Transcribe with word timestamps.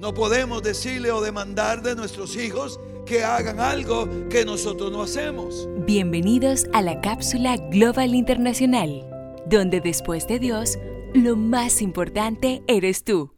No 0.00 0.14
podemos 0.14 0.62
decirle 0.62 1.12
o 1.12 1.20
demandar 1.20 1.82
de 1.82 1.94
nuestros 1.94 2.34
hijos 2.34 2.80
que 3.04 3.22
hagan 3.22 3.60
algo 3.60 4.08
que 4.30 4.46
nosotros 4.46 4.90
no 4.90 5.02
hacemos. 5.02 5.68
Bienvenidos 5.84 6.64
a 6.72 6.80
la 6.80 7.02
cápsula 7.02 7.58
Global 7.58 8.14
Internacional, 8.14 9.06
donde 9.44 9.82
después 9.82 10.26
de 10.26 10.38
Dios, 10.38 10.78
lo 11.12 11.36
más 11.36 11.82
importante 11.82 12.62
eres 12.66 13.04
tú. 13.04 13.30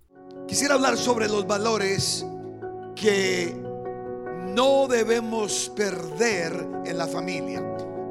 Quisiera 0.47 0.75
hablar 0.75 0.97
sobre 0.97 1.27
los 1.27 1.49
valores 1.49 2.25
que 2.95 3.53
no 4.55 4.87
debemos 4.87 5.69
perder 5.75 6.53
en 6.85 6.97
la 6.97 7.09
familia. 7.09 7.61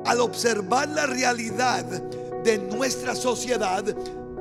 Al 0.06 0.20
observar 0.20 0.90
la 0.90 1.06
realidad 1.06 1.86
de 2.44 2.58
nuestra 2.58 3.16
sociedad, 3.16 3.86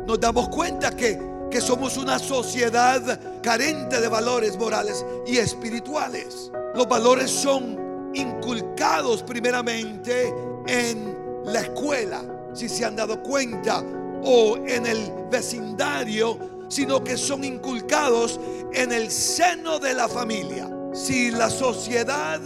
nos 0.05 0.19
damos 0.19 0.49
cuenta 0.49 0.97
que 0.97 1.17
que 1.51 1.61
somos 1.61 1.97
una 1.97 2.19
sociedad 2.19 3.21
carente 3.43 4.01
de 4.01 4.09
valores 4.09 4.57
morales 4.57 5.05
y 5.27 5.39
espirituales. 5.39 6.51
Los 6.75 6.89
valores 6.89 7.31
son 7.31 8.13
inculcados 8.15 9.23
primeramente 9.23 10.33
en 10.67 11.17
la 11.45 11.61
escuela, 11.61 12.23
si 12.55 12.69
se 12.69 12.85
han 12.85 12.97
dado 12.97 13.23
cuenta, 13.23 13.83
o 14.23 14.57
en 14.57 14.87
el 14.87 15.13
vecindario, 15.31 16.39
sino 16.69 17.03
que 17.03 17.17
son 17.17 17.43
inculcados 17.45 18.39
en 18.73 18.93
el 18.93 19.11
seno 19.11 19.79
de 19.79 19.95
la 19.95 20.09
familia. 20.09 20.71
Si 20.93 21.31
la 21.31 21.51
sociedad 21.51 22.41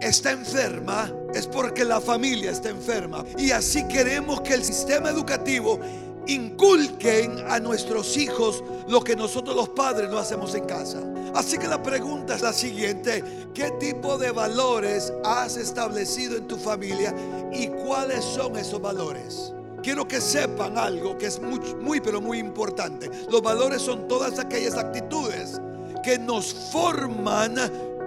está 0.00 0.32
enferma, 0.32 1.12
es 1.34 1.46
porque 1.46 1.84
la 1.84 2.00
familia 2.00 2.50
está 2.50 2.70
enferma. 2.70 3.24
Y 3.36 3.50
así 3.50 3.86
queremos 3.86 4.40
que 4.40 4.54
el 4.54 4.64
sistema 4.64 5.10
educativo 5.10 5.78
inculquen 6.28 7.44
a 7.48 7.58
nuestros 7.58 8.16
hijos 8.16 8.62
lo 8.86 9.00
que 9.00 9.16
nosotros 9.16 9.56
los 9.56 9.70
padres 9.70 10.08
no 10.10 10.18
hacemos 10.18 10.54
en 10.54 10.64
casa. 10.64 11.02
Así 11.34 11.58
que 11.58 11.66
la 11.66 11.82
pregunta 11.82 12.36
es 12.36 12.42
la 12.42 12.52
siguiente, 12.52 13.24
¿qué 13.54 13.70
tipo 13.72 14.16
de 14.18 14.30
valores 14.30 15.12
has 15.24 15.56
establecido 15.56 16.36
en 16.36 16.46
tu 16.46 16.56
familia 16.56 17.14
y 17.52 17.68
cuáles 17.68 18.24
son 18.24 18.56
esos 18.56 18.80
valores? 18.80 19.52
Quiero 19.82 20.06
que 20.06 20.20
sepan 20.20 20.76
algo 20.76 21.16
que 21.16 21.26
es 21.26 21.40
muy, 21.40 21.60
muy 21.80 22.00
pero 22.00 22.20
muy 22.20 22.38
importante. 22.38 23.10
Los 23.30 23.42
valores 23.42 23.82
son 23.82 24.08
todas 24.08 24.38
aquellas 24.38 24.74
actitudes 24.74 25.60
que 26.02 26.18
nos 26.18 26.52
forman 26.72 27.54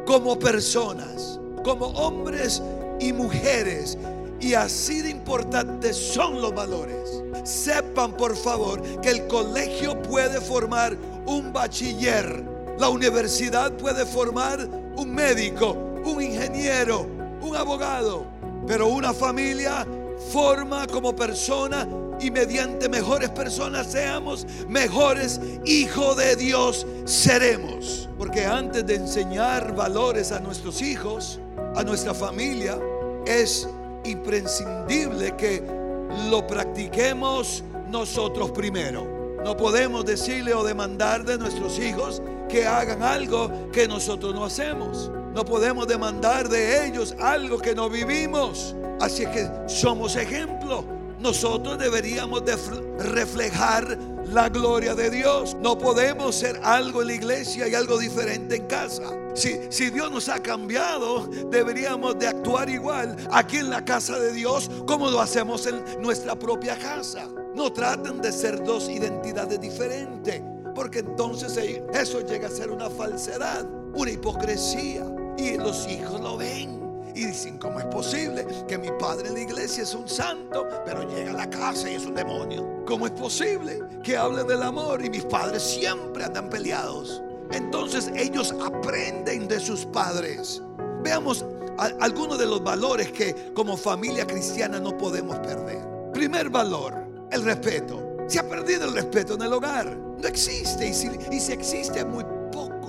como 0.06 0.38
personas, 0.38 1.39
como 1.63 1.88
hombres 1.88 2.61
y 3.00 3.13
mujeres. 3.13 3.97
Y 4.42 4.56
así 4.56 5.02
de 5.02 5.09
importantes 5.09 5.95
son 5.95 6.42
los 6.42 6.53
valores. 6.53 7.23
Sepan 7.44 8.17
por 8.17 8.36
favor 8.36 8.81
que 9.02 9.09
el 9.09 9.28
colegio 9.28 10.02
puede 10.02 10.42
formar 10.42 10.97
un 11.25 11.53
bachiller, 11.53 12.44
la 12.80 12.89
universidad 12.89 13.72
puede 13.73 14.06
formar 14.06 14.67
un 14.95 15.14
médico, 15.14 15.78
un 16.03 16.22
ingeniero, 16.22 17.08
un 17.42 17.56
abogado, 17.56 18.25
pero 18.67 18.88
una 18.88 19.14
familia 19.14 19.86
forma 20.31 20.88
como 20.88 21.16
persona 21.16 21.88
y 22.19 22.30
mediante 22.30 22.88
mejores 22.88 23.30
personas 23.30 23.88
seamos 23.88 24.45
mejores 24.67 25.39
hijos 25.66 26.17
de 26.17 26.36
Dios 26.36 26.86
seremos. 27.06 28.09
Porque 28.17 28.45
antes 28.45 28.86
de 28.86 28.95
enseñar 28.95 29.75
valores 29.75 30.31
a 30.31 30.39
nuestros 30.39 30.81
hijos, 30.81 31.39
a 31.75 31.84
nuestra 31.84 32.14
familia, 32.14 32.78
es 33.25 33.67
imprescindible 34.05 35.35
que 35.35 35.63
lo 36.30 36.45
practiquemos 36.45 37.63
nosotros 37.89 38.52
primero. 38.52 39.39
No 39.44 39.57
podemos 39.57 40.05
decirle 40.05 40.53
o 40.53 40.63
demandar 40.63 41.25
de 41.25 41.38
nuestros 41.38 41.80
hijos 41.80 42.22
que 42.47 42.67
hagan 42.67 43.02
algo 43.02 43.72
que 43.72 43.88
nosotros 43.88 44.35
no 44.35 44.45
hacemos. 44.45 45.11
No 45.33 45.45
podemos 45.45 45.88
demandar 45.88 46.49
de 46.49 46.85
ellos 46.85 47.16
algo 47.19 47.57
que 47.57 47.73
no 47.73 47.89
vivimos. 47.89 48.75
Así 48.99 49.25
que 49.25 49.49
somos 49.67 50.16
ejemplo. 50.16 50.85
Nosotros 51.19 51.78
deberíamos 51.78 52.44
de 52.45 52.56
reflejar 53.00 53.97
la 54.26 54.50
gloria 54.50 54.96
de 54.96 55.09
Dios. 55.09 55.56
No 55.62 55.78
podemos 55.78 56.36
ser 56.36 56.59
algo 56.64 57.02
en 57.02 57.08
la 57.08 57.14
iglesia 57.14 57.68
y 57.68 57.76
algo 57.76 57.98
diferente 57.98 58.56
en 58.56 58.68
casa. 58.68 59.12
Si, 59.34 59.59
si, 59.70 59.90
Dios 59.90 60.12
nos 60.12 60.28
ha 60.30 60.42
cambiado, 60.42 61.28
deberíamos 61.50 62.20
de 62.20 62.28
actuar 62.28 62.70
igual 62.70 63.16
aquí 63.32 63.58
en 63.58 63.70
la 63.70 63.86
casa 63.86 64.20
de 64.20 64.34
Dios 64.34 64.70
como 64.86 65.09
lo 65.09 65.22
hacemos 65.22 65.66
en 65.68 66.02
nuestra 66.02 66.36
propia 66.36 66.78
casa. 66.78 67.28
No 67.56 67.72
traten 67.72 68.22
de 68.22 68.32
ser 68.32 68.64
dos 68.64 68.90
identidades 68.90 69.59
diferentes, 69.59 70.42
porque 70.76 71.00
entonces 71.00 71.58
eso 71.94 72.22
llega 72.22 72.48
a 72.48 72.52
ser 72.52 72.72
una 72.72 72.90
falsedad, 72.90 73.66
una 73.94 74.12
hipocresía. 74.12 75.06
Y 75.38 75.58
los 75.58 75.88
hijos 75.88 76.20
lo 76.20 76.38
ven. 76.38 76.81
Y 77.13 77.25
dicen, 77.25 77.57
¿cómo 77.57 77.79
es 77.79 77.85
posible 77.85 78.45
que 78.67 78.77
mi 78.77 78.89
padre 78.99 79.27
en 79.27 79.33
la 79.33 79.41
iglesia 79.41 79.83
es 79.83 79.94
un 79.94 80.07
santo, 80.07 80.67
pero 80.85 81.07
llega 81.09 81.31
a 81.31 81.35
la 81.35 81.49
casa 81.49 81.89
y 81.89 81.95
es 81.95 82.05
un 82.05 82.16
demonio? 82.16 82.83
¿Cómo 82.85 83.05
es 83.05 83.11
posible 83.11 83.79
que 84.03 84.17
hable 84.17 84.44
del 84.44 84.63
amor 84.63 85.03
y 85.03 85.09
mis 85.09 85.25
padres 85.25 85.61
siempre 85.61 86.23
andan 86.23 86.49
peleados? 86.49 87.22
Entonces 87.51 88.11
ellos 88.16 88.53
aprenden 88.63 89.47
de 89.47 89.59
sus 89.59 89.85
padres. 89.85 90.61
Veamos 91.03 91.45
algunos 91.99 92.39
de 92.39 92.45
los 92.45 92.63
valores 92.63 93.11
que 93.11 93.51
como 93.53 93.75
familia 93.75 94.25
cristiana 94.25 94.79
no 94.79 94.97
podemos 94.97 95.38
perder. 95.39 95.81
Primer 96.13 96.49
valor, 96.49 96.93
el 97.31 97.43
respeto. 97.43 98.07
Se 98.28 98.39
ha 98.39 98.47
perdido 98.47 98.85
el 98.85 98.93
respeto 98.93 99.33
en 99.33 99.41
el 99.41 99.51
hogar. 99.51 99.97
No 99.97 100.28
existe. 100.28 100.88
Y 100.88 100.93
si, 100.93 101.09
y 101.31 101.39
si 101.39 101.51
existe 101.51 101.99
es 101.99 102.05
muy 102.05 102.23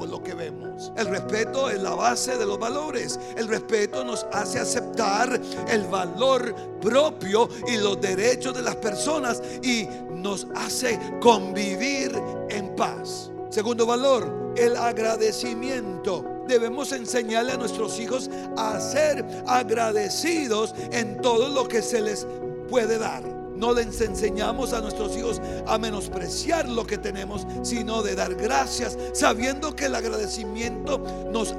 lo 0.06 0.22
que 0.22 0.34
vemos. 0.34 0.92
El 0.96 1.06
respeto 1.06 1.70
es 1.70 1.80
la 1.80 1.94
base 1.94 2.36
de 2.36 2.46
los 2.46 2.58
valores. 2.58 3.18
El 3.36 3.48
respeto 3.48 4.04
nos 4.04 4.26
hace 4.32 4.58
aceptar 4.58 5.40
el 5.68 5.84
valor 5.86 6.54
propio 6.80 7.48
y 7.68 7.76
los 7.76 8.00
derechos 8.00 8.54
de 8.54 8.62
las 8.62 8.76
personas 8.76 9.42
y 9.62 9.88
nos 10.14 10.46
hace 10.54 10.98
convivir 11.20 12.12
en 12.50 12.74
paz. 12.76 13.30
Segundo 13.50 13.86
valor, 13.86 14.54
el 14.56 14.76
agradecimiento. 14.76 16.24
Debemos 16.48 16.92
enseñarle 16.92 17.52
a 17.52 17.56
nuestros 17.56 17.98
hijos 18.00 18.30
a 18.56 18.80
ser 18.80 19.24
agradecidos 19.46 20.74
en 20.90 21.20
todo 21.20 21.48
lo 21.48 21.68
que 21.68 21.82
se 21.82 22.00
les 22.00 22.26
puede 22.68 22.98
dar. 22.98 23.41
No 23.62 23.72
les 23.72 24.00
enseñamos 24.00 24.72
a 24.72 24.80
nuestros 24.80 25.16
hijos 25.16 25.40
a 25.68 25.78
menospreciar 25.78 26.68
lo 26.68 26.84
que 26.84 26.98
tenemos, 26.98 27.46
sino 27.62 28.02
de 28.02 28.16
dar 28.16 28.34
gracias, 28.34 28.98
sabiendo 29.12 29.76
que 29.76 29.84
el 29.84 29.94
agradecimiento 29.94 30.98
nos, 31.30 31.54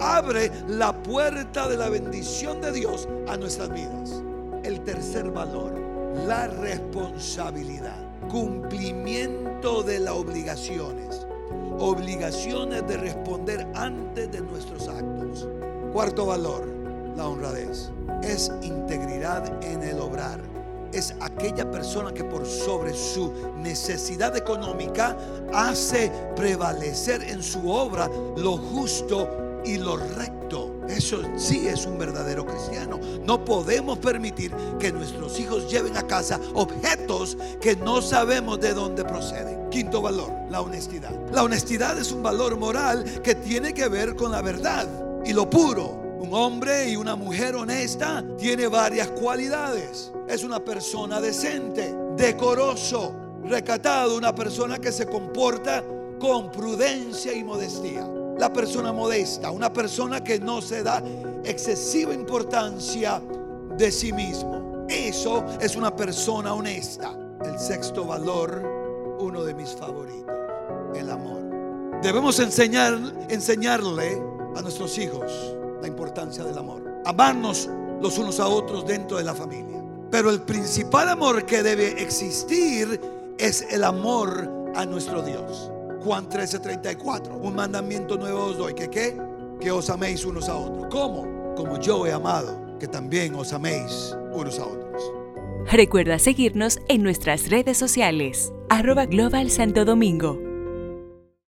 abre 0.00 0.52
la 0.68 0.92
puerta 1.02 1.68
de 1.68 1.76
la 1.76 1.88
bendición 1.88 2.60
de 2.60 2.70
Dios 2.70 3.08
a 3.26 3.36
nuestras 3.36 3.68
vidas. 3.70 4.22
El 4.62 4.84
tercer 4.84 5.28
valor, 5.32 5.74
la 6.24 6.46
responsabilidad, 6.46 7.98
cumplimiento 8.28 9.82
de 9.82 9.98
las 9.98 10.14
obligaciones, 10.14 11.26
obligaciones 11.80 12.86
de 12.86 12.96
responder 12.96 13.66
antes 13.74 14.30
de 14.30 14.40
nuestros 14.40 14.86
actos. 14.86 15.48
Cuarto 15.92 16.26
valor, 16.26 16.64
la 17.16 17.26
honradez, 17.26 17.90
es 18.22 18.52
integridad 18.62 19.64
en 19.64 19.82
el 19.82 19.98
obrar 19.98 20.53
es 20.94 21.14
aquella 21.20 21.70
persona 21.70 22.12
que 22.12 22.24
por 22.24 22.46
sobre 22.46 22.94
su 22.94 23.32
necesidad 23.56 24.36
económica 24.36 25.16
hace 25.52 26.10
prevalecer 26.36 27.22
en 27.22 27.42
su 27.42 27.70
obra 27.70 28.08
lo 28.36 28.56
justo 28.56 29.28
y 29.64 29.78
lo 29.78 29.96
recto. 29.96 30.78
Eso 30.88 31.22
sí 31.36 31.66
es 31.66 31.86
un 31.86 31.98
verdadero 31.98 32.44
cristiano. 32.44 33.00
No 33.24 33.44
podemos 33.44 33.98
permitir 33.98 34.54
que 34.78 34.92
nuestros 34.92 35.40
hijos 35.40 35.70
lleven 35.70 35.96
a 35.96 36.06
casa 36.06 36.38
objetos 36.52 37.36
que 37.60 37.74
no 37.74 38.02
sabemos 38.02 38.60
de 38.60 38.74
dónde 38.74 39.04
proceden. 39.04 39.70
Quinto 39.70 40.02
valor, 40.02 40.30
la 40.50 40.60
honestidad. 40.60 41.12
La 41.32 41.42
honestidad 41.42 41.98
es 41.98 42.12
un 42.12 42.22
valor 42.22 42.56
moral 42.56 43.04
que 43.22 43.34
tiene 43.34 43.72
que 43.72 43.88
ver 43.88 44.14
con 44.14 44.30
la 44.30 44.42
verdad 44.42 44.86
y 45.24 45.32
lo 45.32 45.48
puro 45.48 46.03
un 46.24 46.34
hombre 46.34 46.88
y 46.88 46.96
una 46.96 47.16
mujer 47.16 47.54
honesta 47.54 48.24
tiene 48.38 48.66
varias 48.66 49.08
cualidades. 49.08 50.10
Es 50.26 50.42
una 50.42 50.58
persona 50.58 51.20
decente, 51.20 51.94
decoroso, 52.16 53.14
recatado, 53.44 54.16
una 54.16 54.34
persona 54.34 54.78
que 54.78 54.90
se 54.90 55.06
comporta 55.06 55.84
con 56.18 56.50
prudencia 56.50 57.32
y 57.34 57.44
modestia. 57.44 58.08
La 58.38 58.52
persona 58.52 58.92
modesta, 58.92 59.50
una 59.50 59.72
persona 59.72 60.24
que 60.24 60.40
no 60.40 60.62
se 60.62 60.82
da 60.82 61.02
excesiva 61.44 62.14
importancia 62.14 63.20
de 63.76 63.92
sí 63.92 64.12
mismo. 64.12 64.86
Eso 64.88 65.44
es 65.60 65.76
una 65.76 65.94
persona 65.94 66.54
honesta. 66.54 67.16
El 67.44 67.58
sexto 67.58 68.06
valor, 68.06 69.16
uno 69.20 69.44
de 69.44 69.54
mis 69.54 69.70
favoritos, 69.70 70.34
el 70.94 71.10
amor. 71.10 72.00
Debemos 72.02 72.38
enseñar, 72.40 72.98
enseñarle 73.28 74.20
a 74.56 74.62
nuestros 74.62 74.96
hijos 74.98 75.53
la 75.84 75.88
importancia 75.88 76.42
del 76.44 76.56
amor. 76.56 76.82
Amarnos 77.04 77.68
los 78.00 78.16
unos 78.16 78.40
a 78.40 78.48
otros 78.48 78.86
dentro 78.86 79.18
de 79.18 79.24
la 79.24 79.34
familia. 79.34 79.82
Pero 80.10 80.30
el 80.30 80.40
principal 80.40 81.10
amor 81.10 81.44
que 81.44 81.62
debe 81.62 82.02
existir 82.02 83.00
es 83.38 83.66
el 83.70 83.84
amor 83.84 84.72
a 84.74 84.86
nuestro 84.86 85.22
Dios. 85.22 85.70
Juan 86.02 86.28
13:34. 86.28 87.36
Un 87.36 87.54
mandamiento 87.54 88.16
nuevo 88.16 88.44
os 88.46 88.56
doy. 88.56 88.72
¿Que 88.74 88.88
qué? 88.88 89.14
Que 89.60 89.70
os 89.70 89.90
améis 89.90 90.24
unos 90.24 90.48
a 90.48 90.56
otros. 90.56 90.86
¿Cómo? 90.90 91.54
Como 91.54 91.78
yo 91.78 92.06
he 92.06 92.12
amado, 92.12 92.78
que 92.78 92.88
también 92.88 93.34
os 93.34 93.52
améis 93.52 94.16
unos 94.32 94.58
a 94.58 94.66
otros. 94.66 95.02
Recuerda 95.70 96.18
seguirnos 96.18 96.78
en 96.88 97.02
nuestras 97.02 97.50
redes 97.50 97.76
sociales, 97.76 98.52
arroba 98.68 99.06
Global 99.06 99.50
Santo 99.50 99.84
Domingo 99.84 100.43